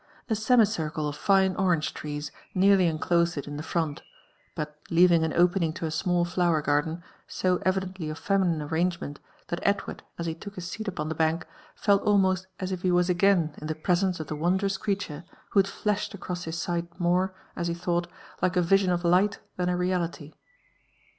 [0.31, 4.01] A semicircle of fine orange trees nearly enclosed it in the fron^,
[4.55, 9.19] but leaving an opening to a small flower garden, so evidently of feminine arrangement,
[9.49, 11.45] that Edward, as he took his seat upon the bank,
[11.75, 15.67] felt almost asif he was again in the presence of the wondrous creature who had
[15.67, 18.07] flashed across his sight more, as he thought,
[18.41, 20.33] like a vision of light than a reality.